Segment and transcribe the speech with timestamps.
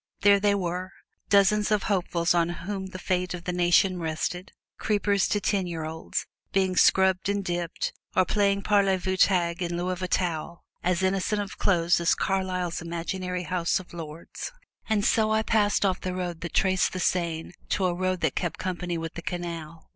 [0.21, 0.93] There they were,
[1.29, 5.85] dozens of hopefuls on whom the fate of the nation rested creepers to ten year
[5.85, 11.03] olds being scrubbed and dipped, or playing parlez vous tag in lieu of towel, as
[11.03, 14.51] innocent of clothes as Carlyle's imaginary House of Lords.
[14.89, 18.21] And so I passed off from the road that traced the Seine to a road
[18.21, 19.87] that kept company with the canal.